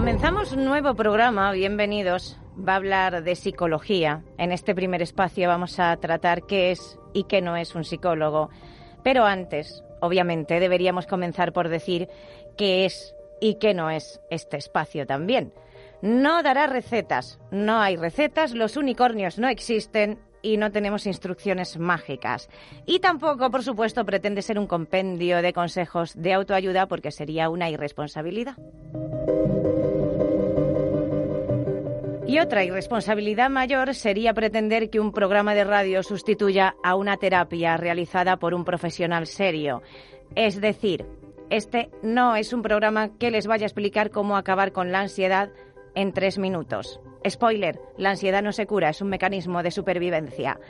[0.00, 2.38] Comenzamos un nuevo programa, bienvenidos.
[2.58, 4.24] Va a hablar de psicología.
[4.38, 8.48] En este primer espacio vamos a tratar qué es y qué no es un psicólogo.
[9.04, 12.08] Pero antes, obviamente, deberíamos comenzar por decir
[12.56, 15.52] qué es y qué no es este espacio también.
[16.00, 22.48] No dará recetas, no hay recetas, los unicornios no existen y no tenemos instrucciones mágicas.
[22.86, 27.68] Y tampoco, por supuesto, pretende ser un compendio de consejos de autoayuda porque sería una
[27.68, 28.56] irresponsabilidad.
[32.30, 37.76] Y otra irresponsabilidad mayor sería pretender que un programa de radio sustituya a una terapia
[37.76, 39.82] realizada por un profesional serio.
[40.36, 41.04] Es decir,
[41.50, 45.50] este no es un programa que les vaya a explicar cómo acabar con la ansiedad
[45.96, 47.00] en tres minutos.
[47.28, 50.60] Spoiler, la ansiedad no se cura, es un mecanismo de supervivencia.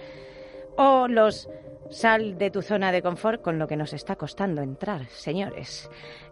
[0.78, 1.46] O los
[1.90, 5.90] sal de tu zona de confort con lo que nos está costando entrar, señores.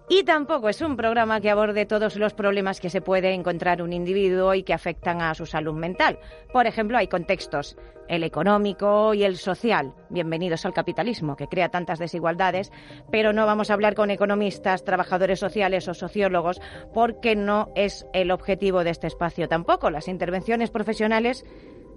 [0.09, 3.93] Y tampoco es un programa que aborde todos los problemas que se puede encontrar un
[3.93, 6.19] individuo y que afectan a su salud mental.
[6.51, 7.77] Por ejemplo, hay contextos,
[8.09, 9.93] el económico y el social.
[10.09, 12.73] Bienvenidos al capitalismo, que crea tantas desigualdades,
[13.11, 16.59] pero no vamos a hablar con economistas, trabajadores sociales o sociólogos,
[16.95, 19.91] porque no es el objetivo de este espacio tampoco.
[19.91, 21.45] Las intervenciones profesionales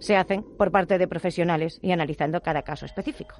[0.01, 3.35] se hacen por parte de profesionales y analizando cada caso específico.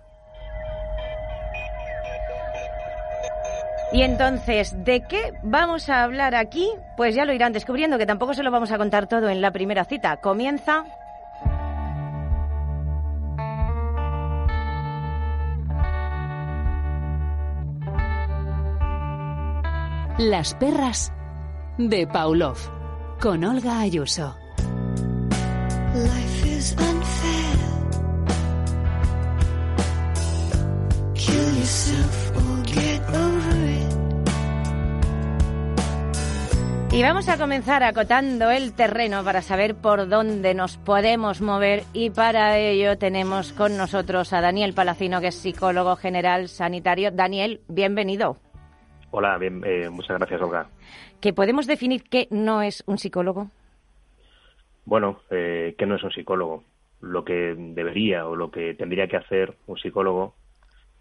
[3.93, 6.69] Y entonces, ¿de qué vamos a hablar aquí?
[6.95, 9.51] Pues ya lo irán descubriendo, que tampoco se lo vamos a contar todo en la
[9.51, 10.21] primera cita.
[10.21, 10.85] Comienza.
[20.17, 21.11] Las perras
[21.77, 22.57] de Paulov,
[23.19, 24.37] con Olga Ayuso.
[25.93, 26.30] Life
[26.61, 27.57] is unfair.
[31.15, 33.91] Kill yourself or get over it.
[36.93, 42.09] Y vamos a comenzar acotando el terreno para saber por dónde nos podemos mover y
[42.09, 47.09] para ello tenemos con nosotros a Daniel Palacino, que es psicólogo general sanitario.
[47.11, 48.37] Daniel, bienvenido.
[49.09, 50.67] Hola, bien, eh, muchas gracias, Olga.
[51.21, 53.49] ¿Que podemos definir qué no es un psicólogo?
[54.85, 56.63] Bueno, eh, ¿qué no es un psicólogo?
[56.99, 60.35] Lo que debería o lo que tendría que hacer un psicólogo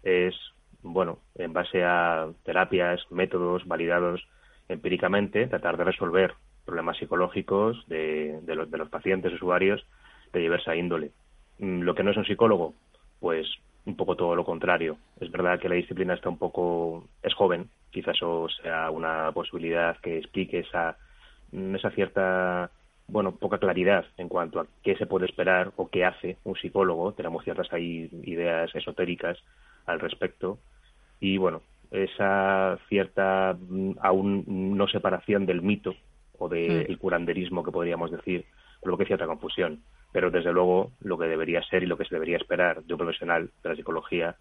[0.03, 0.35] es,
[0.81, 4.25] bueno, en base a terapias, métodos validados
[4.67, 6.33] empíricamente tratar de resolver
[6.65, 9.85] problemas psicológicos de, los, de los pacientes, usuarios
[10.31, 11.11] de diversa índole.
[11.59, 12.73] Mm, lo que no es un psicólogo,
[13.19, 13.47] pues
[13.85, 14.97] un poco todo lo contrario.
[15.19, 19.97] Es verdad que la disciplina está un poco, es joven, quizás eso sea una posibilidad
[19.97, 20.97] que explique esa,
[21.51, 22.71] mm, esa cierta,
[23.11, 27.11] bueno, poca claridad en cuanto a qué se puede esperar o qué hace un psicólogo.
[27.13, 29.37] Tenemos ciertas ahí ideas esotéricas
[29.85, 30.59] al respecto.
[31.19, 31.61] Y bueno,
[31.91, 35.93] esa cierta mm, aún no separación del mito
[36.37, 36.95] o del mm.
[36.95, 38.45] curanderismo que podríamos decir,
[38.97, 39.83] que cierta confusión.
[40.13, 42.99] Pero desde luego lo que debería ser y lo que se debería esperar de un
[42.99, 44.35] profesional de la psicología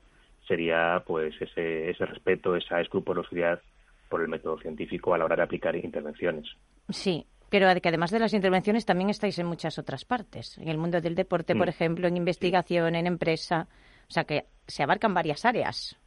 [0.47, 3.61] sería pues ese, ese respeto, esa escrupulosidad
[4.09, 6.47] por el método científico a la hora de aplicar intervenciones.
[6.89, 10.57] Sí, pero que además de las intervenciones también estáis en muchas otras partes.
[10.59, 11.71] En el mundo del deporte, por mm.
[11.71, 13.69] ejemplo, en investigación, en empresa.
[14.09, 15.99] O sea que se abarcan varias áreas.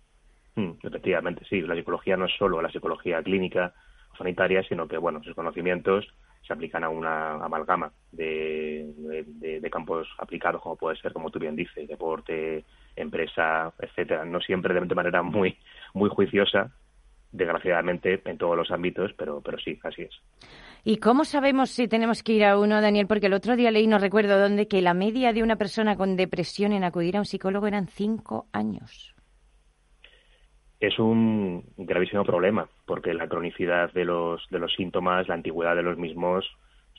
[0.55, 1.61] Mm, efectivamente, sí.
[1.61, 3.73] La psicología no es solo la psicología clínica
[4.13, 6.07] o sanitaria, sino que, bueno, sus conocimientos
[6.45, 8.91] se aplican a una amalgama de,
[9.25, 12.65] de, campos aplicados, como puede ser, como tú bien dices, deporte,
[12.95, 14.25] empresa, etcétera.
[14.25, 15.57] No siempre de manera muy,
[15.93, 16.71] muy juiciosa,
[17.31, 20.21] desgraciadamente, en todos los ámbitos, pero, pero sí, así es.
[20.83, 23.07] ¿Y cómo sabemos si tenemos que ir a uno, Daniel?
[23.07, 26.17] Porque el otro día leí, no recuerdo dónde, que la media de una persona con
[26.17, 29.13] depresión en acudir a un psicólogo eran cinco años
[30.87, 35.83] es un gravísimo problema, porque la cronicidad de los, de los síntomas, la antigüedad de
[35.83, 36.45] los mismos,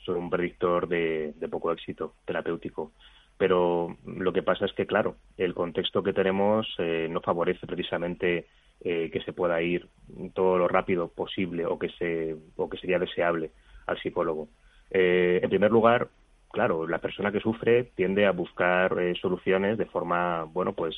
[0.03, 2.93] son un predictor de, poco éxito terapéutico.
[3.37, 8.47] Pero lo que pasa es que, claro, el contexto que tenemos eh, no favorece precisamente
[8.81, 9.87] eh, que se pueda ir
[10.33, 13.51] todo lo rápido posible o que, se, o que sería deseable
[13.87, 14.47] al psicólogo.
[14.91, 16.09] Eh, en primer lugar,
[16.51, 20.97] claro, la persona que sufre tiende a buscar soluciones de forma, bueno, pues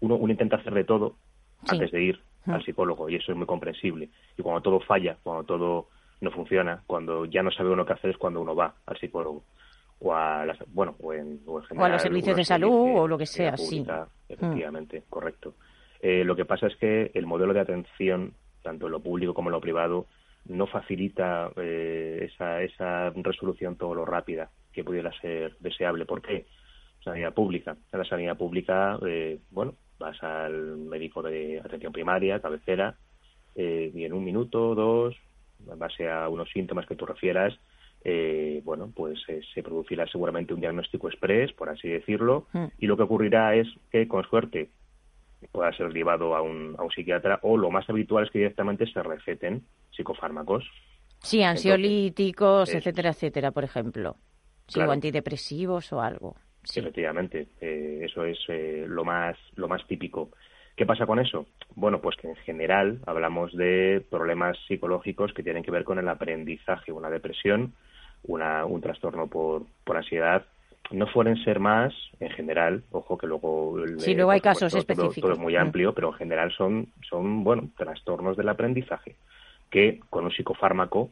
[0.00, 1.16] uno, uno intenta hacer de todo
[1.66, 4.08] antes de ir al psicólogo y eso es muy comprensible.
[4.36, 5.88] Y cuando todo falla, cuando todo
[6.20, 9.44] no funciona, cuando ya no sabe uno qué hacer es cuando uno va al psicólogo
[10.00, 13.56] o a las, bueno o en, general, los servicios de salud o lo que sea,
[13.56, 13.84] sí.
[14.28, 15.54] Efectivamente, correcto.
[16.00, 19.48] Eh, lo que pasa es que el modelo de atención, tanto en lo público como
[19.48, 20.06] en lo privado,
[20.46, 26.04] no facilita eh, esa, esa resolución todo lo rápida que pudiera ser deseable.
[26.04, 26.46] ¿Por qué?
[27.02, 27.76] Sanidad pública.
[27.92, 32.96] En la sanidad pública, eh, bueno, vas al médico de atención primaria, cabecera,
[33.54, 35.14] eh, y en un minuto, dos,
[35.70, 37.54] en base a unos síntomas que tú refieras,
[38.04, 42.64] eh, bueno, pues eh, se producirá seguramente un diagnóstico express, por así decirlo, mm.
[42.78, 44.68] y lo que ocurrirá es que, con suerte,
[45.52, 48.86] pueda ser llevado a un, a un psiquiatra o lo más habitual es que directamente
[48.86, 50.64] se receten psicofármacos.
[51.20, 54.16] Sí, ansiolíticos, etcétera, etcétera, por ejemplo.
[54.66, 56.36] Sí, o antidepresivos o algo.
[56.62, 58.38] Efectivamente, eh, eso es
[58.88, 60.30] lo más lo más típico.
[60.76, 61.46] ¿Qué pasa con eso?
[61.76, 66.08] Bueno, pues que en general hablamos de problemas psicológicos que tienen que ver con el
[66.08, 67.74] aprendizaje, una depresión,
[68.24, 70.46] una, un trastorno por, por ansiedad.
[70.90, 73.76] No suelen ser más, en general, ojo que luego...
[73.98, 75.20] Sí, luego hay casos específicos.
[75.20, 75.60] Todo, es muy mm.
[75.60, 79.16] amplio, pero en general son, son, bueno, trastornos del aprendizaje
[79.70, 81.10] que con un psicofármaco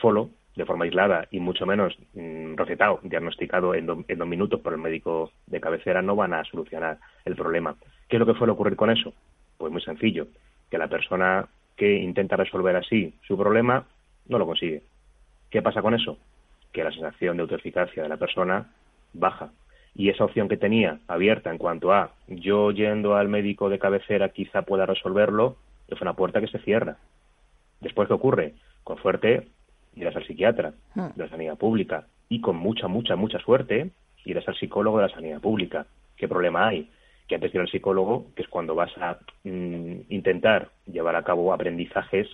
[0.00, 4.74] solo de forma aislada y mucho menos mm, recetado, diagnosticado en, en, dos minutos por
[4.74, 7.74] el médico de cabecera, no van a solucionar el problema.
[8.08, 9.14] ¿Qué es lo que suele ocurrir con eso?
[9.56, 10.26] Pues muy sencillo,
[10.70, 13.86] que la persona que intenta resolver así su problema
[14.28, 14.82] no lo consigue.
[15.50, 16.18] ¿Qué pasa con eso?
[16.70, 18.70] Que la sensación de autoeficacia de la persona
[19.12, 19.52] baja.
[19.94, 24.30] Y esa opción que tenía abierta en cuanto a yo yendo al médico de cabecera
[24.30, 25.56] quizá pueda resolverlo,
[25.88, 26.96] es una puerta que se cierra.
[27.80, 28.54] Después, ¿qué ocurre?
[28.84, 29.48] Con suerte,
[29.94, 31.08] irás al psiquiatra hmm.
[31.14, 33.90] de la sanidad pública y con mucha, mucha, mucha suerte
[34.24, 35.86] irás al psicólogo de la sanidad pública.
[36.16, 36.88] ¿Qué problema hay?
[37.32, 41.22] que antes de ir al psicólogo, que es cuando vas a mm, intentar llevar a
[41.22, 42.28] cabo aprendizajes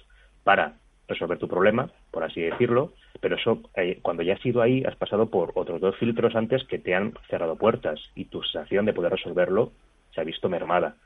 [0.44, 0.74] para
[1.08, 4.96] resolver tu problema, por así decirlo, pero eso, eh, cuando ya has ido ahí, has
[4.96, 8.92] pasado por otros dos filtros antes que te han cerrado puertas y tu sensación de
[8.92, 9.72] poder resolverlo
[10.14, 10.96] se ha visto mermada.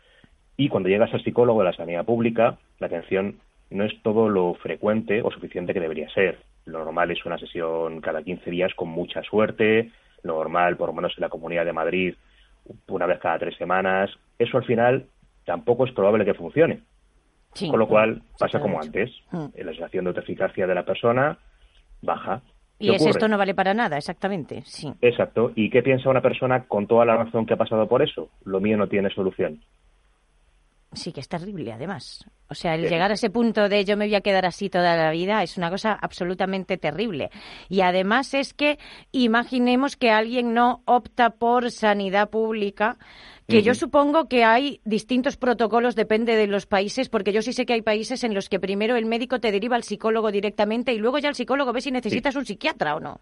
[0.57, 3.39] Y cuando llegas al psicólogo de la sanidad pública, la atención
[3.71, 6.39] no es todo lo frecuente o suficiente que debería ser.
[6.67, 9.91] Lo normal es una sesión cada 15 días con mucha suerte,
[10.23, 12.15] lo normal, por lo menos en la Comunidad de Madrid,
[12.89, 15.07] una vez cada tres semanas, eso al final
[15.45, 16.81] tampoco es probable que funcione.
[17.59, 19.11] Con lo cual pasa como antes.
[19.31, 19.47] Mm.
[19.57, 21.39] La sensación de autoeficacia de la persona
[22.01, 22.43] baja.
[22.79, 24.63] Y es esto no vale para nada, exactamente.
[24.65, 24.93] Sí.
[25.01, 25.53] Exacto.
[25.55, 28.31] ¿Y qué piensa una persona con toda la razón que ha pasado por eso?
[28.45, 29.61] Lo mío no tiene solución.
[30.95, 32.27] Sí, que es terrible, además.
[32.49, 34.95] O sea, el llegar a ese punto de yo me voy a quedar así toda
[34.95, 37.31] la vida es una cosa absolutamente terrible.
[37.71, 38.79] Y además es que
[39.11, 42.99] imaginemos que alguien no opta por sanidad pública,
[43.49, 47.67] que yo supongo que hay distintos protocolos, depende de los países, porque yo sí sé
[47.67, 50.99] que hay países en los que primero el médico te deriva al psicólogo directamente y
[50.99, 53.21] luego ya el psicólogo ve si necesitas un psiquiatra o no.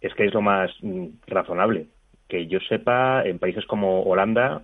[0.00, 1.88] Es que es lo más mm, razonable.
[2.28, 4.62] Que yo sepa, en países como Holanda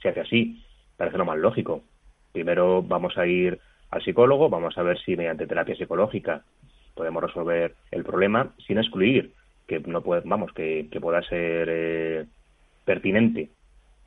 [0.00, 0.63] se hace así
[0.96, 1.82] parece lo más lógico.
[2.32, 3.58] Primero vamos a ir
[3.90, 6.42] al psicólogo, vamos a ver si mediante terapia psicológica
[6.94, 9.32] podemos resolver el problema sin excluir
[9.66, 12.26] que no puede, vamos, que, pueda ser eh,
[12.84, 13.50] pertinente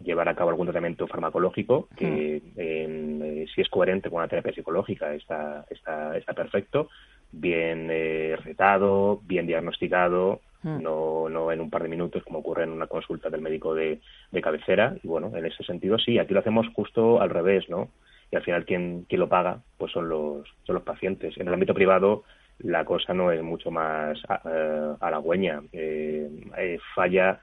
[0.03, 5.13] llevar a cabo algún tratamiento farmacológico que eh, si es coherente con la terapia psicológica
[5.13, 6.89] está, está, está perfecto,
[7.31, 10.81] bien eh, retado, bien diagnosticado, Mm.
[10.83, 14.01] no, no en un par de minutos como ocurre en una consulta del médico de,
[14.31, 14.95] de cabecera.
[15.01, 17.89] Y bueno, en ese sentido sí, aquí lo hacemos justo al revés, ¿no?
[18.31, 21.37] Y al final quien, quien lo paga pues son los, son los pacientes.
[21.37, 22.23] En el ámbito privado
[22.59, 25.61] la cosa no es mucho más uh, halagüeña.
[25.71, 27.39] Eh, eh, falla,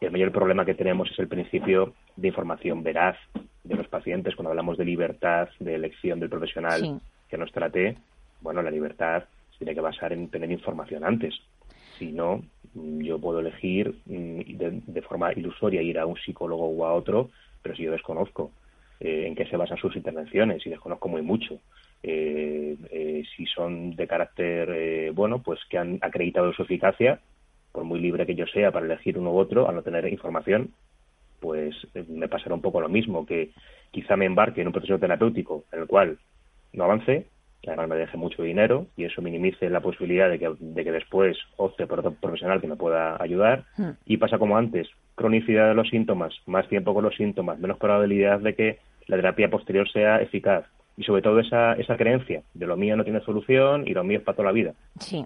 [0.00, 3.16] el mayor problema que tenemos es el principio de información veraz
[3.64, 4.36] de los pacientes.
[4.36, 7.96] Cuando hablamos de libertad, de elección del profesional que nos trate,
[8.40, 11.34] bueno, la libertad se tiene que basar en tener información antes.
[11.98, 12.42] Si no,
[12.74, 14.40] yo puedo elegir mm,
[14.86, 17.30] de, forma ilusoria ir a un psicólogo o a otro,
[17.62, 18.50] pero si yo desconozco
[19.00, 21.58] eh, en qué se basan sus intervenciones y desconozco muy mucho,
[22.02, 27.20] eh, eh, si son de carácter, bueno, pues que han acreditado su eficacia,
[27.72, 30.70] por muy libre que yo sea para elegir uno u otro, al no tener información,
[31.40, 31.74] pues
[32.08, 33.50] me pasará un poco lo mismo, que
[33.90, 36.18] quizá me embarque en un proceso terapéutico en el cual
[36.72, 37.26] no avance,
[37.62, 40.92] que además me deje mucho dinero y eso minimice la posibilidad de que, de que
[40.92, 43.64] después opte por otro profesional que me pueda ayudar.
[43.76, 43.90] Hmm.
[44.06, 48.40] Y pasa como antes, cronicidad de los síntomas, más tiempo con los síntomas, menos probabilidad
[48.40, 50.64] de que la terapia posterior sea eficaz.
[50.96, 54.18] Y sobre todo esa, esa creencia de lo mío no tiene solución y lo mío
[54.18, 54.74] es para toda la vida.
[55.00, 55.24] Sí.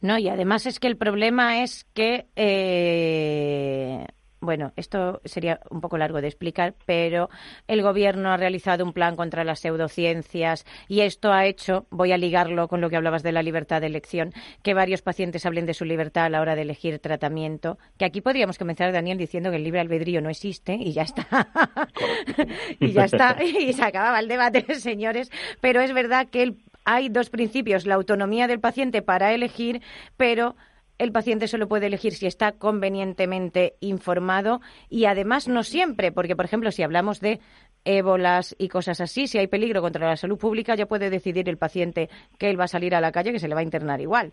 [0.00, 4.06] No, y además es que el problema es que eh,
[4.44, 7.28] bueno, esto sería un poco largo de explicar, pero
[7.66, 12.18] el Gobierno ha realizado un plan contra las pseudociencias y esto ha hecho, voy a
[12.18, 14.32] ligarlo con lo que hablabas de la libertad de elección,
[14.62, 17.78] que varios pacientes hablen de su libertad a la hora de elegir tratamiento.
[17.98, 21.26] Que aquí podríamos comenzar, Daniel, diciendo que el libre albedrío no existe y ya está.
[22.80, 23.36] y ya está.
[23.42, 25.30] y se acababa el debate, señores.
[25.60, 29.80] Pero es verdad que hay dos principios, la autonomía del paciente para elegir,
[30.16, 30.56] pero
[30.98, 36.44] el paciente solo puede elegir si está convenientemente informado y además no siempre, porque por
[36.44, 37.40] ejemplo si hablamos de
[37.84, 41.58] ébolas y cosas así, si hay peligro contra la salud pública, ya puede decidir el
[41.58, 42.08] paciente
[42.38, 44.32] que él va a salir a la calle, que se le va a internar igual.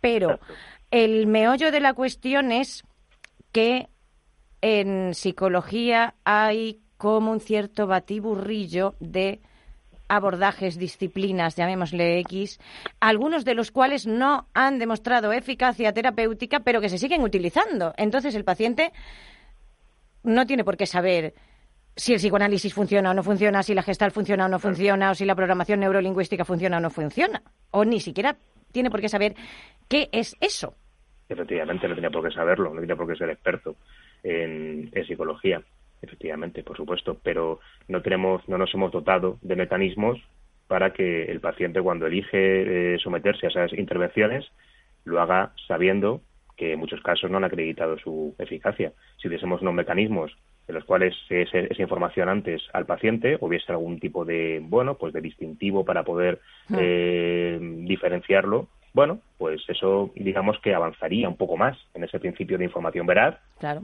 [0.00, 0.38] Pero
[0.90, 2.84] el meollo de la cuestión es
[3.50, 3.88] que
[4.60, 9.40] en psicología hay como un cierto batiburrillo de
[10.08, 12.60] abordajes, disciplinas, llamémosle X,
[13.00, 17.94] algunos de los cuales no han demostrado eficacia terapéutica, pero que se siguen utilizando.
[17.96, 18.92] Entonces el paciente
[20.22, 21.34] no tiene por qué saber
[21.96, 25.14] si el psicoanálisis funciona o no funciona, si la gestal funciona o no funciona, o
[25.14, 27.42] si la programación neurolingüística funciona o no funciona.
[27.70, 28.36] O ni siquiera
[28.70, 29.34] tiene por qué saber
[29.88, 30.74] qué es eso.
[31.28, 33.76] Efectivamente, no tiene por qué saberlo, no tiene por qué ser experto
[34.22, 35.62] en psicología
[36.02, 40.20] efectivamente, por supuesto, pero no tenemos, no nos hemos dotado de mecanismos
[40.66, 44.50] para que el paciente cuando elige eh, someterse a esas intervenciones
[45.04, 46.20] lo haga sabiendo
[46.56, 48.92] que en muchos casos no han acreditado su eficacia.
[49.16, 50.36] Si tuviésemos unos mecanismos
[50.68, 55.12] en los cuales esa, esa información antes al paciente hubiese algún tipo de bueno pues
[55.12, 56.40] de distintivo para poder
[56.78, 62.64] eh, diferenciarlo bueno, pues eso digamos que avanzaría un poco más en ese principio de
[62.64, 63.36] información veraz,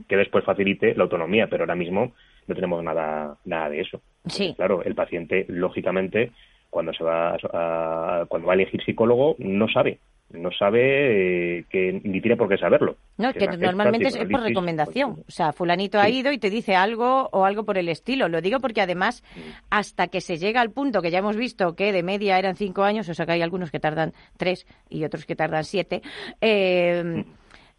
[0.07, 2.13] que después facilite la autonomía, pero ahora mismo
[2.47, 4.01] no tenemos nada, nada de eso.
[4.27, 4.53] Sí.
[4.55, 6.31] claro, el paciente, lógicamente,
[6.69, 9.99] cuando se va a, cuando va a elegir psicólogo, no sabe
[10.31, 12.97] no sabe eh, que ni tiene por qué saberlo.
[13.17, 15.15] No, que normalmente es por recomendación.
[15.15, 18.29] Pues, o sea, fulanito ha ido y te dice algo o algo por el estilo.
[18.29, 19.39] Lo digo porque además, mm.
[19.71, 22.83] hasta que se llega al punto que ya hemos visto que de media eran cinco
[22.83, 26.01] años, o sea que hay algunos que tardan tres y otros que tardan siete,
[26.41, 27.31] eh, mm.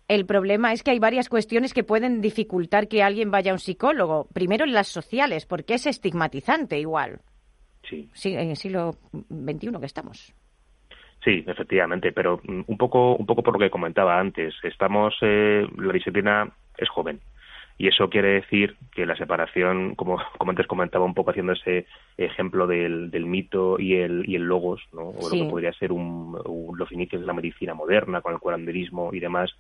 [0.09, 3.61] el problema es que hay varias cuestiones que pueden dificultar que alguien vaya a un
[3.61, 4.27] psicólogo.
[4.33, 7.21] Primero en las sociales, porque es estigmatizante igual.
[7.89, 8.11] Sí.
[8.13, 10.35] sí en el siglo XXI que estamos.
[11.23, 15.67] Sí, efectivamente, pero mm, un poco, un poco por lo que comentaba antes, estamos, eh,
[15.77, 17.21] la disciplina es joven
[17.81, 21.87] y eso quiere decir que la separación, como, como antes comentaba un poco haciendo ese
[22.19, 25.09] ejemplo del, del mito y el, y el logos, ¿no?
[25.09, 26.39] o lo que podría ser un,
[26.77, 29.51] los inicios de la medicina moderna con el curanderismo y demás,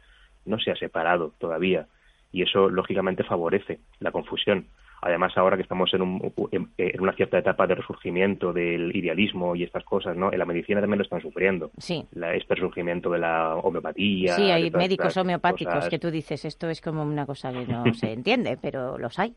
[0.44, 1.86] no se ha separado todavía
[2.30, 4.66] y eso lógicamente favorece la confusión.
[5.02, 10.16] Además, ahora que estamos en, una cierta etapa de resurgimiento del idealismo y estas cosas,
[10.16, 10.32] ¿no?
[10.32, 11.70] En la medicina también lo están sufriendo.
[11.78, 12.06] Sí.
[12.34, 14.36] este resurgimiento de la homeopatía.
[14.36, 18.12] Sí, hay médicos homeopáticos que tú dices, esto es como una cosa que no se
[18.12, 19.34] entiende, pero los hay.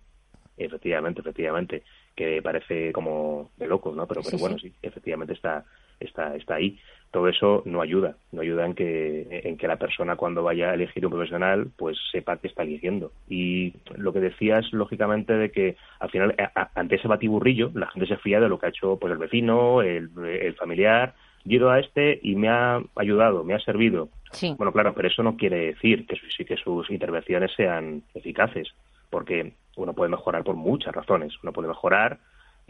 [0.58, 1.84] Efectivamente, efectivamente,
[2.16, 4.06] que parece como de locos, ¿no?
[4.06, 5.66] Pero, pero bueno, sí, efectivamente está,
[6.00, 6.78] está, está ahí
[7.14, 10.74] todo eso no ayuda, no ayuda en que, en que la persona cuando vaya a
[10.74, 13.12] elegir un profesional pues sepa que está eligiendo.
[13.30, 16.36] Y lo que decía es lógicamente de que al final
[16.74, 19.84] ante ese batiburrillo la gente se fía de lo que ha hecho pues el vecino,
[19.84, 20.10] el,
[20.58, 21.14] familiar,
[21.46, 24.10] yo he ido a este y me ha ayudado, me ha servido.
[24.58, 28.74] Bueno, claro, pero eso no quiere decir que, sí que sus intervenciones sean eficaces,
[29.12, 31.34] porque uno puede mejorar por muchas razones.
[31.44, 32.18] Uno puede mejorar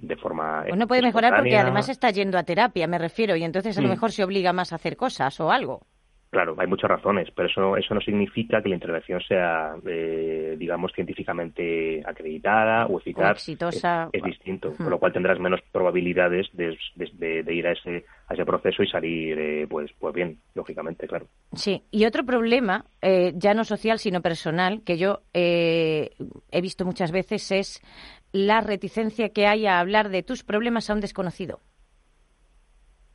[0.03, 0.65] de forma.
[0.71, 3.87] Uno puede mejorar porque además está yendo a terapia, me refiero, y entonces a lo
[3.87, 3.91] mm.
[3.91, 5.81] mejor se obliga más a hacer cosas o algo.
[6.33, 10.91] Claro, hay muchas razones, pero eso, eso no significa que la intervención sea, eh, digamos,
[10.91, 13.33] científicamente acreditada o eficaz.
[13.33, 14.09] exitosa.
[14.11, 16.75] Es, distinto, con lo cual tendrás menos probabilidades de,
[17.53, 21.27] ir a ese, a ese proceso y salir, eh, pues, pues bien, lógicamente, claro.
[21.51, 27.11] Sí, y otro problema, eh, ya no social, sino personal, que yo he visto muchas
[27.11, 27.81] veces es
[28.33, 31.59] la reticencia que hay a hablar de tus problemas a un desconocido.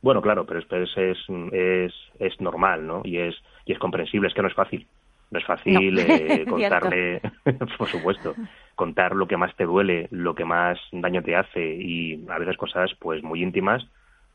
[0.01, 1.17] Bueno, claro, pero es, es,
[1.51, 3.01] es, es normal, ¿no?
[3.03, 3.35] Y es,
[3.65, 4.87] y es comprensible, es que no es fácil.
[5.29, 7.21] No es fácil eh, contarle,
[7.77, 8.33] por supuesto,
[8.75, 12.57] contar lo que más te duele, lo que más daño te hace y a veces
[12.57, 13.85] cosas pues muy íntimas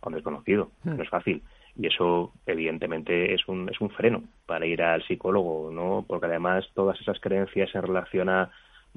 [0.03, 0.71] a un desconocido.
[0.85, 0.97] Hmm.
[0.97, 1.43] No es fácil.
[1.77, 6.05] Y eso, evidentemente, es un, es un freno para ir al psicólogo, ¿no?
[6.07, 8.51] Porque además todas esas creencias en relación a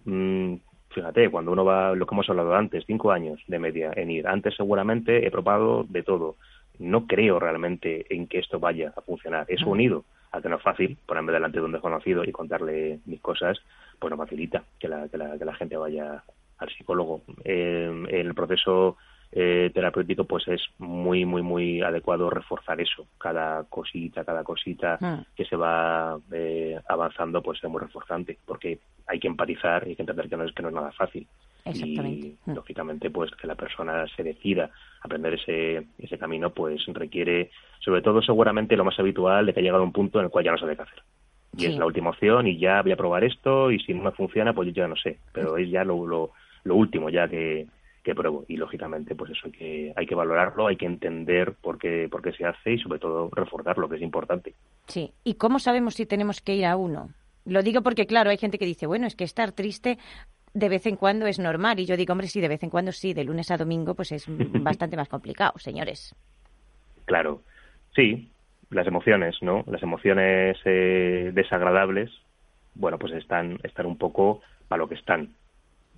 [0.05, 0.55] mm,
[0.97, 4.27] fíjate, cuando uno va, lo que hemos hablado antes, cinco años de media en ir.
[4.27, 6.37] Antes seguramente he probado de todo.
[6.79, 9.45] No creo realmente en que esto vaya a funcionar.
[9.47, 13.21] Eso unido a que no es fácil ponerme delante de un desconocido y contarle mis
[13.21, 13.59] cosas,
[13.99, 16.23] pues no facilita que la, que la, que la gente vaya
[16.57, 17.21] al psicólogo.
[17.43, 18.97] Eh, el proceso
[19.31, 23.07] eh, terapéutico, pues es muy, muy, muy adecuado reforzar eso.
[23.17, 25.35] Cada cosita, cada cosita hmm.
[25.35, 29.95] que se va eh, avanzando, pues es muy reforzante, porque hay que empatizar y hay
[29.95, 31.27] que entender que no es, que no es nada fácil.
[31.65, 32.53] Y, hmm.
[32.53, 38.21] lógicamente, pues que la persona se decida aprender ese, ese camino, pues requiere, sobre todo,
[38.21, 40.51] seguramente lo más habitual de que ha llegado a un punto en el cual ya
[40.51, 41.03] no sabe qué hacer.
[41.57, 44.11] Y es la última opción y ya voy a probar esto y si no me
[44.11, 45.17] funciona, pues yo ya no sé.
[45.33, 46.31] Pero es ya lo, lo,
[46.63, 47.65] lo último ya que,
[48.07, 48.45] que pruebo.
[48.47, 52.21] Y lógicamente, pues eso hay que, hay que valorarlo, hay que entender por qué, por
[52.21, 54.55] qué se hace y sobre todo reforzarlo, que es importante.
[54.87, 55.11] Sí.
[55.25, 57.09] ¿Y cómo sabemos si tenemos que ir a uno?
[57.45, 59.97] Lo digo porque, claro, hay gente que dice, bueno, es que estar triste
[60.53, 61.81] de vez en cuando es normal.
[61.81, 64.13] Y yo digo, hombre, sí, de vez en cuando sí, de lunes a domingo, pues
[64.13, 64.25] es
[64.63, 66.15] bastante más complicado, señores.
[67.03, 67.41] Claro,
[67.93, 68.31] sí,
[68.69, 69.65] las emociones, ¿no?
[69.67, 72.09] Las emociones eh, desagradables,
[72.73, 75.35] bueno, pues están, están un poco a lo que están.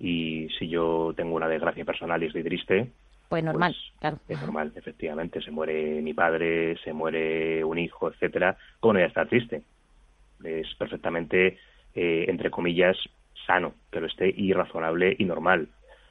[0.00, 2.90] Y si yo tengo una desgracia personal y estoy triste,
[3.30, 4.18] pues normal, pues claro.
[4.28, 5.40] Es normal, efectivamente.
[5.40, 8.56] Se muere mi padre, se muere un hijo, etcétera.
[8.80, 9.62] ¿Cómo no voy a estar triste?
[10.42, 11.58] Es perfectamente,
[11.94, 12.96] eh, entre comillas,
[13.46, 15.68] sano que lo esté y razonable y normal.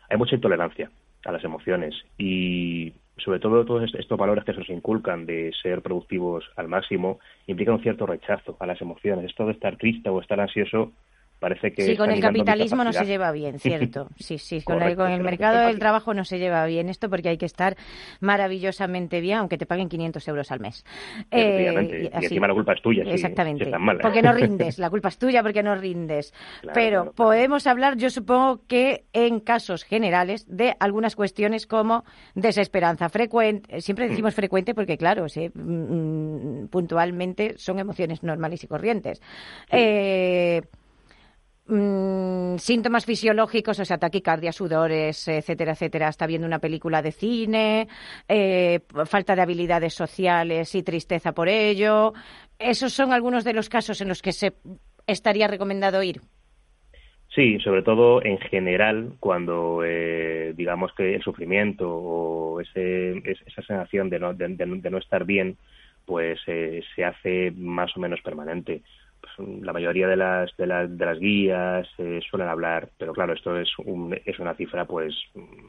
[0.10, 0.89] Hay mucha intolerancia
[1.25, 5.81] a las emociones y sobre todo todos estos valores que se nos inculcan de ser
[5.81, 9.25] productivos al máximo implican un cierto rechazo a las emociones.
[9.25, 10.93] Esto de estar triste o estar ansioso
[11.39, 11.84] parece que...
[11.84, 14.10] Sí, con el capitalismo no se lleva bien, cierto.
[14.17, 17.46] Sí, sí, con, el, mercado del trabajo no se lleva bien esto porque hay que
[17.46, 17.75] estar
[18.19, 20.86] maravillosamente bien, aunque te paguen 500 euros al mes.
[21.31, 23.03] Eh, y, encima la culpa es tuya.
[23.03, 23.72] Exactamente.
[24.01, 26.34] Porque no rindes, la culpa es tuya porque no rindes.
[26.74, 32.03] Pero podemos hablar, yo supongo que en casos generales, de algunas cuestiones como
[32.36, 33.81] desesperanza frecuente.
[33.81, 34.10] Siempre mm.
[34.10, 39.22] decimos frecuente porque, claro, sí, mm, puntualmente son emociones normales y corrientes.
[39.72, 40.62] Eh,
[41.72, 47.88] Mm, síntomas fisiológicos, o sea, taquicardia, sudores, etcétera, etcétera, está viendo una película de cine,
[48.28, 52.14] eh, falta de habilidades sociales y tristeza por ello.
[52.58, 54.54] ¿Esos son algunos de los casos en los que se
[55.06, 56.22] estaría recomendado ir?
[57.36, 64.10] Sí, sobre todo en general, cuando eh, digamos que el sufrimiento o ese, esa sensación
[64.10, 64.50] de no, de,
[64.90, 65.56] no estar bien,
[66.08, 68.82] pues eh, se hace más o menos permanente
[69.38, 73.70] la mayoría de las, de, las guías eh, suelen hablar, pero claro, esto es,
[74.26, 75.16] es una cifra pues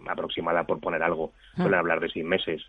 [0.08, 1.62] aproximada por poner algo, ah.
[1.62, 2.62] suelen hablar de seis meses.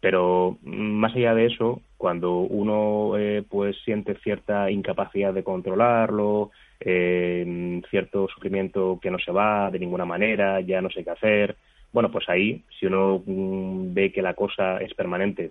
[0.00, 7.82] Pero más allá de eso, cuando uno eh, pues siente cierta incapacidad de controlarlo, eh,
[7.90, 11.56] cierto sufrimiento que no se va de ninguna manera, ya no sé qué hacer,
[11.92, 15.50] bueno, pues ahí, si uno mm, ve que la cosa es permanente,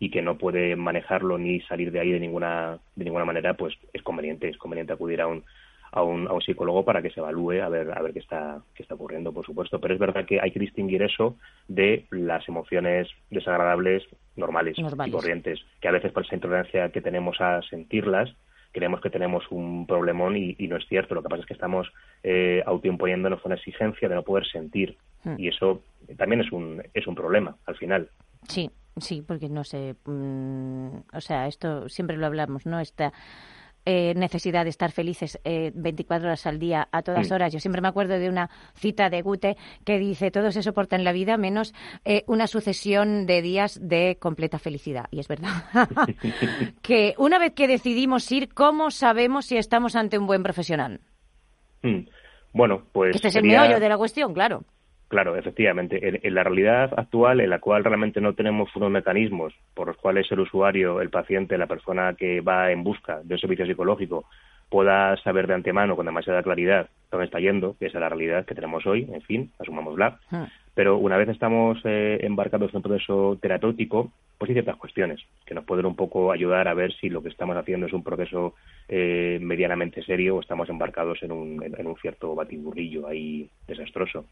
[0.00, 3.74] y que no puede manejarlo ni salir de ahí de ninguna de ninguna manera pues
[3.92, 5.44] es conveniente es conveniente acudir a un
[5.92, 8.62] a un, a un psicólogo para que se evalúe a ver a ver qué está
[8.74, 11.36] qué está ocurriendo por supuesto pero es verdad que hay que distinguir eso
[11.68, 14.02] de las emociones desagradables
[14.36, 18.34] normales, y corrientes que a veces por esa intolerancia que tenemos a sentirlas
[18.72, 21.16] creemos que tenemos un problemón y, no es cierto.
[21.16, 25.34] Lo que pasa es que estamos eh, autoimponiéndonos una exigencia de no poder sentir hmm.
[25.38, 25.82] y eso
[26.16, 28.08] también es un, es un problema al final.
[28.46, 32.80] Sí, Sí, porque no sé, mm, o sea, esto siempre lo hablamos, ¿no?
[32.80, 33.12] Esta
[33.86, 37.50] eh, necesidad de estar felices eh, 24 horas al día, a todas horas.
[37.50, 41.04] Yo siempre me acuerdo de una cita de Gute que dice, todo se soporta en
[41.04, 41.72] la vida menos
[42.04, 45.06] eh, una sucesión de días de completa felicidad.
[45.10, 45.64] Y es verdad.
[46.82, 51.00] que una vez que decidimos ir, ¿cómo sabemos si estamos ante un buen profesional?
[51.82, 52.00] Hmm.
[52.52, 53.16] Bueno, pues...
[53.16, 54.64] Este es el meollo de la cuestión, claro.
[55.10, 56.20] Claro, efectivamente.
[56.22, 60.30] En, la realidad actual, en la cual realmente no tenemos unos mecanismos por los cuales
[60.30, 64.26] el usuario, el paciente, la persona que va en busca de un servicio psicológico
[64.68, 68.54] pueda saber de antemano con demasiada claridad dónde está yendo, que es la realidad que
[68.54, 70.20] tenemos hoy, en fin, asumámosla.
[70.30, 70.46] Ah.
[70.74, 75.54] Pero una vez estamos eh, embarcados en un proceso terapéutico, pues hay ciertas cuestiones que
[75.54, 78.54] nos pueden un poco ayudar a ver si lo que estamos haciendo es un proceso
[78.88, 84.26] eh, medianamente serio o estamos embarcados en un, en un cierto batiburrillo ahí desastroso.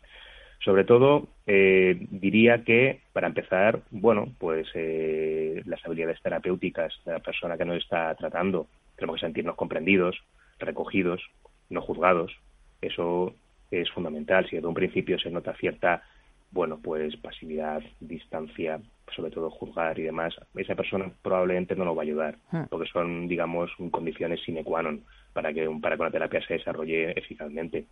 [0.61, 7.21] Sobre todo, eh, diría que, para empezar, bueno, pues eh, las habilidades terapéuticas de la
[7.21, 8.67] persona que nos está tratando,
[8.97, 10.17] tenemos que sentirnos comprendidos,
[10.59, 11.23] recogidos,
[11.71, 12.33] no juzgados.
[12.81, 13.35] Eso
[13.71, 14.49] es fundamental.
[14.49, 16.03] Si desde un principio se nota cierta,
[16.51, 18.81] bueno, pues pasividad, distancia,
[19.15, 22.65] sobre todo juzgar y demás, esa persona probablemente no lo va a ayudar, hmm.
[22.71, 27.13] porque son, digamos, condiciones sine qua non para que, para que una terapia se desarrolle
[27.13, 27.87] eficazmente.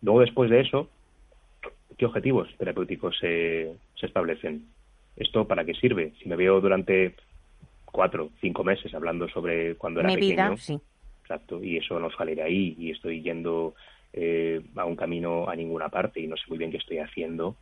[0.00, 0.88] Luego, después de eso,
[1.98, 4.66] ¿Qué objetivos terapéuticos se, se establecen?
[5.16, 6.12] ¿Esto para qué sirve?
[6.22, 7.16] Si me veo durante
[7.84, 10.56] cuatro, cinco meses hablando sobre cuando era pequeño.
[10.56, 10.78] sí.
[11.22, 13.74] Exacto, y eso no sale de ahí y estoy yendo
[14.14, 17.56] eh, a un camino a ninguna parte y no sé muy bien qué estoy haciendo.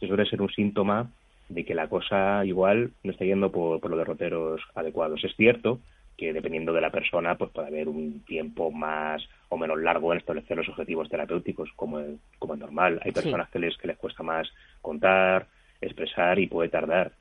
[0.00, 1.12] Eso suele ser un síntoma
[1.48, 5.22] de que la cosa igual no está yendo por, por los derroteros adecuados.
[5.22, 5.80] Es cierto
[6.16, 10.18] que dependiendo de la persona, pues puede haber un tiempo más o menos largo en
[10.18, 12.00] establecer los objetivos terapéuticos, como,
[12.38, 13.00] como es normal.
[13.04, 14.48] Hay personas que, les, que les cuesta más
[14.80, 15.46] contar,
[15.80, 17.12] expresar y puede tardar.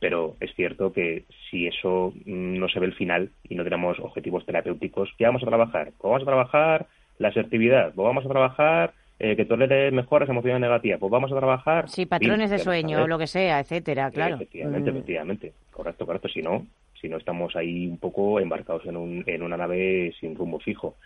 [0.00, 4.46] Pero es cierto que si eso no se ve el final y no tenemos objetivos
[4.46, 5.92] terapéuticos, ¿qué vamos a trabajar?
[5.98, 6.86] Pues vamos a trabajar
[7.18, 11.32] la asertividad, pues vamos a trabajar eh, que toleres mejor las emociones negativas, pues vamos
[11.32, 11.88] a trabajar...
[11.88, 14.36] Sí, patrones de sueño, o lo que sea, etcétera, claro.
[14.36, 14.96] efectivamente, mm.
[14.96, 15.52] efectivamente.
[15.72, 16.28] Correcto, correcto.
[16.28, 16.64] Si no,
[17.00, 20.96] si no estamos ahí un poco embarcados en, un, en una nave sin rumbo fijo.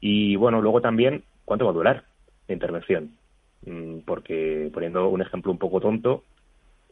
[0.00, 2.04] Y bueno, luego también, ¿cuánto va a durar
[2.48, 3.12] la intervención?
[3.66, 6.24] mm, porque poniendo un ejemplo un poco tonto,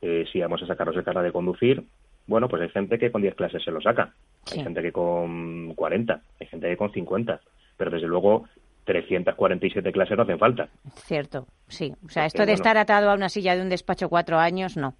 [0.00, 1.84] eh, si vamos a sacarnos el carnet de conducir,
[2.26, 4.14] bueno, pues hay gente que con 10 clases se lo saca,
[4.52, 7.40] hay gente que con 40, hay gente que con 50,
[7.76, 8.44] pero desde luego
[8.84, 10.68] 347 clases no hacen falta.
[10.94, 11.94] Cierto, sí.
[12.04, 14.94] O sea, esto de estar atado a una silla de un despacho cuatro años, no.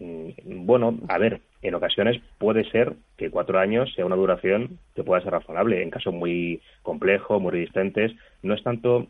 [0.00, 5.04] Mm, bueno, a ver, en ocasiones puede ser que cuatro años sea una duración que
[5.04, 5.82] pueda ser razonable.
[5.82, 9.06] En casos muy complejos, muy resistentes, no es tanto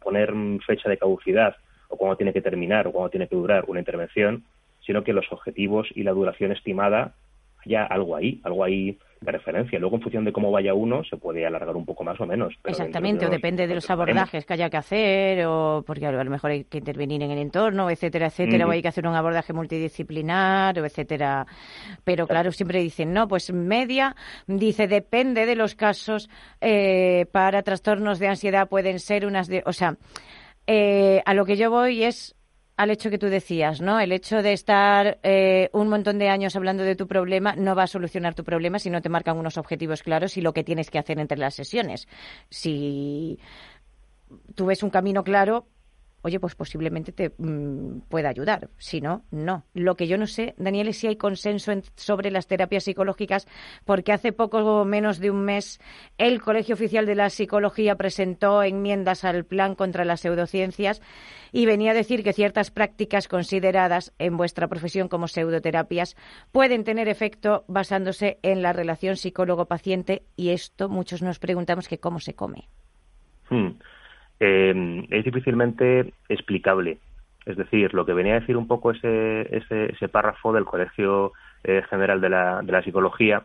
[0.00, 0.32] poner
[0.66, 1.56] fecha de caducidad
[1.88, 4.44] o cuándo tiene que terminar o cuándo tiene que durar una intervención,
[4.86, 7.14] sino que los objetivos y la duración estimada
[7.64, 9.78] haya algo ahí, algo ahí de referencia.
[9.78, 12.54] Luego, en función de cómo vaya uno, se puede alargar un poco más o menos.
[12.64, 16.52] Exactamente, o depende de los abordajes que haya que hacer, o porque a lo mejor
[16.52, 20.78] hay que intervenir en el entorno, etcétera, etcétera, o hay que hacer un abordaje multidisciplinar,
[20.78, 21.46] o etcétera.
[22.04, 24.14] Pero claro, siempre dicen, no, pues media,
[24.46, 29.62] dice, depende de los casos, eh, para trastornos de ansiedad pueden ser unas de.
[29.66, 29.96] O sea,
[30.66, 32.37] eh, a lo que yo voy es
[32.78, 33.98] al hecho que tú decías, ¿no?
[33.98, 37.82] El hecho de estar eh, un montón de años hablando de tu problema no va
[37.82, 40.88] a solucionar tu problema si no te marcan unos objetivos claros y lo que tienes
[40.88, 42.06] que hacer entre las sesiones.
[42.50, 43.40] Si
[44.54, 45.66] tú ves un camino claro,
[46.22, 48.70] oye, pues posiblemente te mm, pueda ayudar.
[48.78, 49.64] Si no, no.
[49.74, 53.46] Lo que yo no sé, Daniel, es si hay consenso sobre las terapias psicológicas,
[53.84, 55.80] porque hace poco menos de un mes
[56.18, 61.00] el Colegio Oficial de la Psicología presentó enmiendas al plan contra las pseudociencias
[61.52, 66.16] y venía a decir que ciertas prácticas consideradas en vuestra profesión como pseudoterapias
[66.52, 72.20] pueden tener efecto basándose en la relación psicólogo-paciente y esto muchos nos preguntamos que cómo
[72.20, 72.68] se come.
[73.48, 73.78] Hmm
[74.40, 76.98] eh, es difícilmente explicable.
[77.46, 81.32] Es decir, lo que venía a decir un poco ese, ese, ese párrafo del Colegio
[81.64, 83.44] eh, General de la, de la Psicología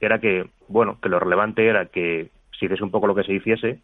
[0.00, 3.32] era que, bueno, que lo relevante era que si hiciese un poco lo que se
[3.32, 3.78] hiciese,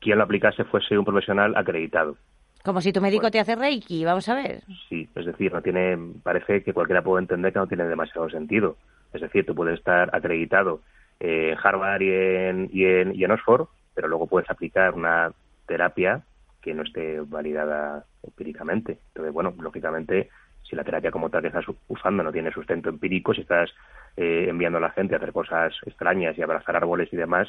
[0.00, 2.16] quien lo aplicase fuese un profesional acreditado.
[2.64, 4.62] Como si tu médico te hace Reiki, vamos a ver.
[4.88, 8.76] Sí, es decir, no tiene, parece que cualquiera puede entender que no tiene demasiado sentido.
[9.12, 10.80] Es decir, tú puedes estar acreditado
[11.20, 15.30] en Harvard y en, y en, y en Oxford, pero luego puedes aplicar una
[15.66, 16.22] terapia
[16.60, 18.98] que no esté validada empíricamente.
[19.08, 20.30] Entonces, bueno, lógicamente,
[20.62, 23.70] si la terapia como tal que estás usando no tiene sustento empírico, si estás
[24.16, 27.48] eh, enviando a la gente a hacer cosas extrañas y abrazar árboles y demás,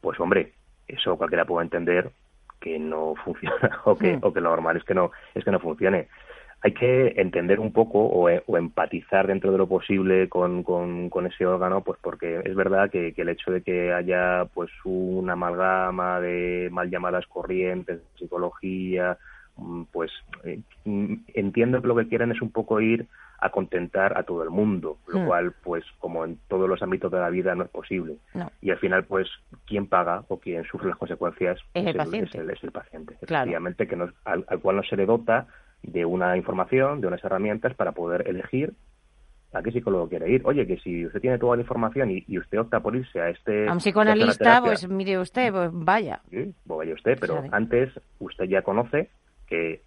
[0.00, 0.54] pues hombre,
[0.88, 2.10] eso cualquiera puede entender
[2.60, 5.60] que no funciona o que, o que lo normal es que no es que no
[5.60, 6.08] funcione
[6.60, 11.82] hay que entender un poco o, empatizar dentro de lo posible con, con, ese órgano,
[11.82, 16.90] pues porque es verdad que, el hecho de que haya pues una amalgama de mal
[16.90, 19.18] llamadas corrientes, psicología,
[19.56, 20.10] mm, pues
[20.44, 23.06] eh, mm, entiendo que lo que quieren es un poco ir
[23.40, 25.26] a contentar a todo el mundo, lo hmm.
[25.26, 28.16] cual, pues, como en todos los ámbitos de la vida, no es posible.
[28.60, 29.28] Y al final, pues,
[29.64, 32.38] quien paga o quien sufre las consecuencias es, el, paciente.
[32.52, 33.14] Es el, paciente.
[33.20, 35.46] Efectivamente, que no, al, cual no se le dota
[35.82, 38.74] de una información, de unas herramientas para poder elegir
[39.52, 40.42] a qué psicólogo quiere ir.
[40.44, 43.66] Oye, que si usted tiene toda la información y, usted opta por irse a este...
[43.68, 46.20] A un psicoanalista, pues mire usted, pues vaya.
[46.30, 49.08] Sí, pues vaya usted, pero antes usted ya conoce
[49.46, 49.82] que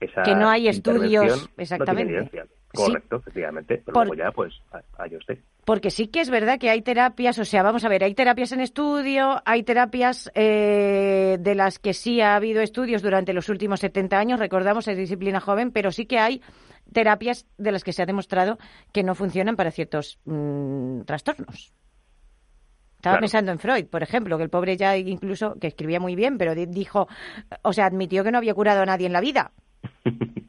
[0.00, 2.30] esa Que no hay estudios, exactamente.
[2.74, 4.54] Correcto, efectivamente, pero luego ya, pues,
[4.98, 5.38] vaya usted.
[5.64, 8.52] Porque sí que es verdad que hay terapias, o sea, vamos a ver, hay terapias
[8.52, 13.80] en estudio, hay terapias eh, de las que sí ha habido estudios durante los últimos
[13.80, 16.42] 70 años, recordamos, es disciplina joven, pero sí que hay
[16.92, 18.58] terapias de las que se ha demostrado
[18.92, 21.72] que no funcionan para ciertos mm, trastornos.
[22.96, 26.38] Estaba pensando en Freud, por ejemplo, que el pobre ya incluso, que escribía muy bien,
[26.38, 27.08] pero dijo,
[27.62, 29.52] o sea, admitió que no había curado a nadie en la vida.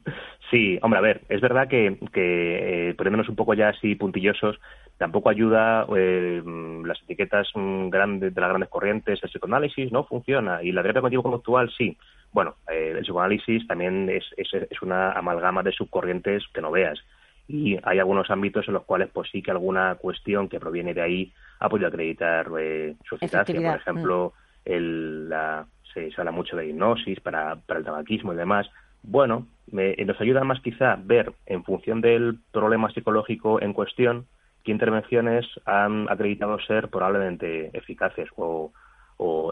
[0.50, 4.58] Sí, hombre, a ver, es verdad que, que eh, poniéndonos un poco ya así puntillosos,
[4.96, 6.42] tampoco ayuda eh,
[6.84, 11.02] las etiquetas mm, grandes de las grandes corrientes, el psicoanálisis no funciona y la terapia
[11.02, 11.98] cognitivo-conductual sí.
[12.32, 16.98] Bueno, eh, el psicoanálisis también es, es, es, una amalgama de subcorrientes que no veas
[17.46, 21.02] y hay algunos ámbitos en los cuales pues sí que alguna cuestión que proviene de
[21.02, 23.70] ahí ha podido acreditar eh, su eficacia.
[23.70, 24.60] Por ejemplo, mm.
[24.72, 28.68] el, la, se, se habla mucho de hipnosis para, para el tabaquismo y demás
[29.02, 34.26] bueno, nos ayuda más quizá ver, en función del problema psicológico en cuestión,
[34.64, 38.72] qué intervenciones han acreditado ser probablemente eficaces o,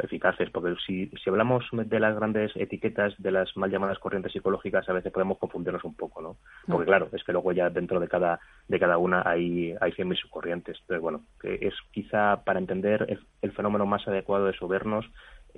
[0.03, 4.89] eficaces, porque si, si hablamos de las grandes etiquetas de las mal llamadas corrientes psicológicas,
[4.89, 6.37] a veces podemos confundirnos un poco, ¿no?
[6.69, 10.21] Porque claro, es que luego ya dentro de cada de cada una hay hay 100.000
[10.21, 10.79] subcorrientes.
[10.83, 15.05] Entonces, bueno, es quizá para entender el, el, fenómeno más adecuado de eso vernos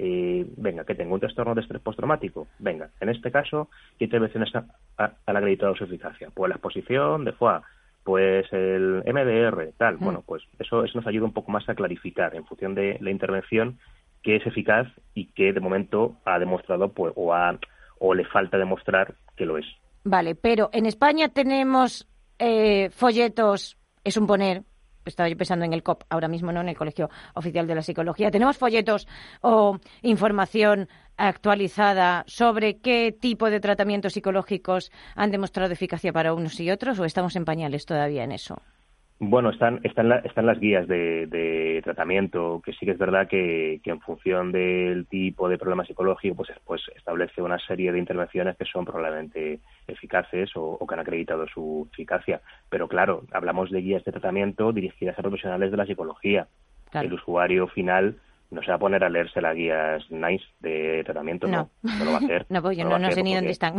[0.00, 2.46] eh, venga, que tengo un trastorno de estrés postraumático.
[2.60, 6.30] Venga, en este caso, ¿qué intervenciones han acreditado su eficacia?
[6.32, 7.64] Pues la exposición de FOA,
[8.04, 9.96] pues el MDR, tal.
[9.96, 10.04] Mm.
[10.04, 13.10] Bueno, pues eso, eso nos ayuda un poco más a clarificar en función de la
[13.10, 13.78] intervención
[14.22, 17.58] qué es eficaz y qué de momento ha demostrado pues, o ha
[17.98, 19.66] o le falta demostrar que lo es.
[20.04, 22.08] Vale, pero en España tenemos
[22.38, 24.62] eh, folletos, es un poner,
[25.08, 27.82] estaba yo pensando en el COP, ahora mismo no en el Colegio Oficial de la
[27.82, 28.30] Psicología.
[28.30, 29.08] ¿Tenemos folletos
[29.40, 36.70] o información actualizada sobre qué tipo de tratamientos psicológicos han demostrado eficacia para unos y
[36.70, 38.62] otros o estamos en pañales todavía en eso?
[39.20, 44.00] Bueno, están, están, están las guías de, tratamiento, que sí que es verdad que, en
[44.00, 48.84] función del tipo de problema psicológico, pues, pues establece una serie de intervenciones que son
[48.84, 52.40] probablemente eficaces o, que han acreditado su eficacia.
[52.70, 56.46] Pero claro, hablamos de guías de tratamiento dirigidas a profesionales de la psicología.
[56.92, 58.16] El usuario final
[58.50, 62.12] no se va a poner a leerse las guías NICE de tratamiento, no, no, lo
[62.12, 62.46] va a hacer.
[62.50, 63.74] no, pues yo no, sé ni dónde están.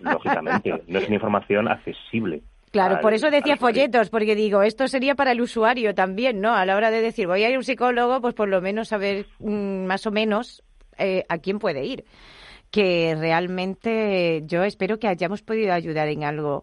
[0.00, 2.42] Lógicamente, no es una información accesible.
[2.70, 6.54] Claro, por eso decía folletos, porque digo, esto sería para el usuario también, ¿no?
[6.54, 8.88] A la hora de decir, voy a ir a un psicólogo, pues por lo menos
[8.88, 10.62] saber mm, más o menos
[10.96, 12.04] eh, a quién puede ir.
[12.70, 16.62] Que realmente yo espero que hayamos podido ayudar en algo.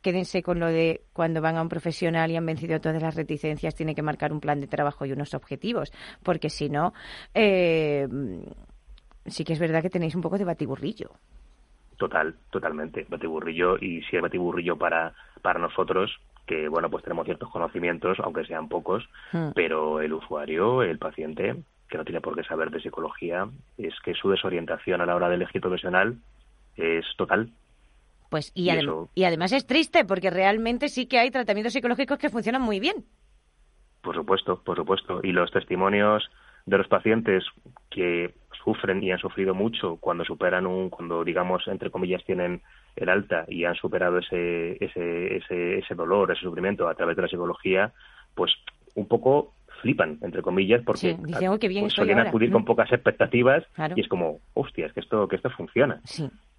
[0.00, 3.74] Quédense con lo de cuando van a un profesional y han vencido todas las reticencias,
[3.74, 5.92] tiene que marcar un plan de trabajo y unos objetivos,
[6.22, 6.94] porque si no,
[7.34, 8.06] eh,
[9.26, 11.10] sí que es verdad que tenéis un poco de batiburrillo.
[12.00, 13.04] Total, totalmente.
[13.10, 16.10] Batiburrillo y si es batiburrillo para, para nosotros,
[16.46, 19.50] que bueno, pues tenemos ciertos conocimientos, aunque sean pocos, hmm.
[19.54, 21.56] pero el usuario, el paciente,
[21.90, 25.28] que no tiene por qué saber de psicología, es que su desorientación a la hora
[25.28, 26.16] de elegir profesional
[26.74, 27.50] es total.
[28.30, 28.70] Pues y,
[29.14, 33.04] y además es triste porque realmente sí que hay tratamientos psicológicos que funcionan muy bien.
[34.00, 35.20] Por supuesto, por supuesto.
[35.22, 36.30] Y los testimonios
[36.64, 37.44] de los pacientes
[37.90, 38.32] que
[38.64, 42.62] sufren y han sufrido mucho cuando superan un, cuando digamos, entre comillas, tienen
[42.96, 47.22] el alta y han superado ese, ese, ese, ese dolor, ese sufrimiento a través de
[47.22, 47.92] la psicología,
[48.34, 48.52] pues
[48.94, 53.64] un poco flipan, entre comillas, porque pues, suelen acudir con pocas expectativas
[53.96, 56.00] y es como, hostia, que esto, que esto funciona.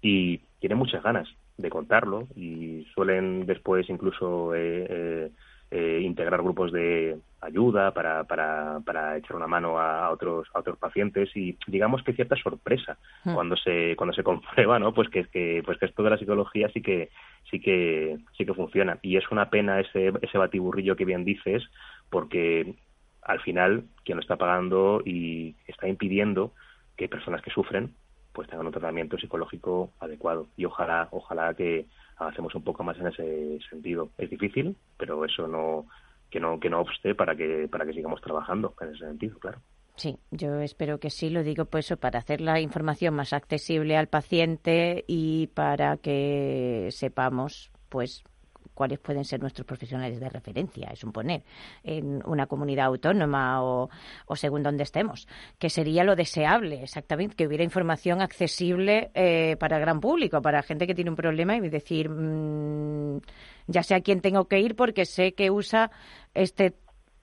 [0.00, 5.30] Y tienen muchas ganas de contarlo y suelen después incluso eh, eh,
[5.74, 10.76] eh, integrar grupos de ayuda para, para, para echar una mano a, otros a otros
[10.76, 13.32] pacientes y digamos que cierta sorpresa hmm.
[13.32, 16.68] cuando se cuando se comprueba no pues que, que pues que esto de la psicología
[16.74, 17.08] sí que
[17.50, 21.62] sí que sí que funciona y es una pena ese ese batiburrillo que bien dices
[22.10, 22.74] porque
[23.22, 26.52] al final quien lo está pagando y está impidiendo
[26.98, 27.94] que personas que sufren
[28.32, 33.08] pues tengan un tratamiento psicológico adecuado y ojalá ojalá que hacemos un poco más en
[33.08, 34.10] ese sentido.
[34.18, 35.86] Es difícil, pero eso no
[36.30, 39.60] que no que no obste para que para que sigamos trabajando en ese sentido, claro.
[39.96, 44.08] Sí, yo espero que sí, lo digo pues para hacer la información más accesible al
[44.08, 48.24] paciente y para que sepamos pues
[48.74, 51.42] cuáles pueden ser nuestros profesionales de referencia, es un poner,
[51.82, 53.88] en una comunidad autónoma o,
[54.34, 59.82] según donde estemos, que sería lo deseable, exactamente, que hubiera información accesible eh, para el
[59.82, 63.20] gran público, para gente que tiene un problema y decir, mm,
[63.66, 65.90] ya sé a quién tengo que ir porque sé que usa
[66.34, 66.74] este,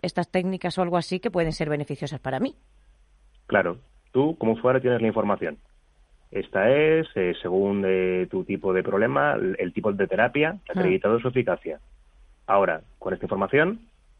[0.01, 2.55] estas técnicas o algo así que pueden ser beneficiosas para mí.
[3.47, 3.79] Claro,
[4.11, 5.57] tú como fuera tienes la información
[6.31, 10.71] esta es, eh, según eh, tu tipo de problema, el, tipo de terapia, ah.
[10.75, 11.79] acreditado su eficacia.
[12.45, 13.79] Ahora, con esta información,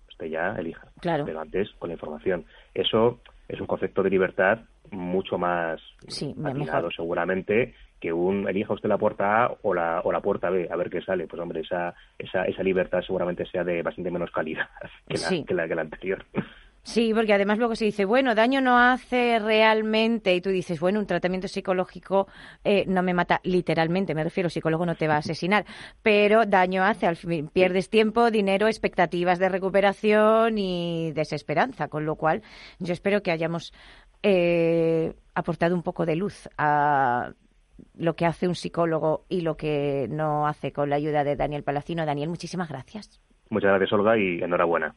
[0.10, 0.88] usted ya elija.
[1.02, 1.26] Claro.
[1.26, 2.46] Pero antes, con la información.
[2.74, 4.60] Eso es un concepto de libertad
[4.92, 6.36] mucho más sí,
[6.96, 10.76] seguramente que un elija usted la puerta A o la, o la puerta B, a
[10.76, 11.28] ver qué sale.
[11.28, 14.68] Pues hombre, esa, esa, esa libertad seguramente sea de bastante menos calidad
[15.08, 16.26] que la, que la anterior.
[16.90, 21.00] Sí, porque además luego se dice, bueno, daño no hace realmente, y tú dices, bueno,
[21.00, 22.26] un tratamiento psicológico
[22.64, 25.66] eh, no me mata literalmente, me refiero, psicólogo no te va a asesinar,
[26.02, 32.16] pero daño hace, al fin, pierdes tiempo, dinero, expectativas de recuperación y desesperanza, con lo
[32.16, 32.42] cual
[32.80, 33.72] yo espero que hayamos
[34.24, 37.34] eh, aportado un poco de luz a
[38.00, 41.62] lo que hace un psicólogo y lo que no hace con la ayuda de Daniel
[41.62, 42.04] Palacino.
[42.08, 43.22] Daniel, muchísimas gracias.
[43.52, 44.96] Muchas gracias, Olga, y enhorabuena.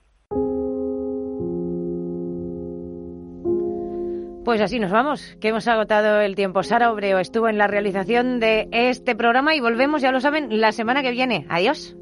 [4.53, 6.63] Pues así nos vamos, que hemos agotado el tiempo.
[6.63, 10.73] Sara Obreo estuvo en la realización de este programa y volvemos, ya lo saben, la
[10.73, 11.47] semana que viene.
[11.49, 11.97] Adiós.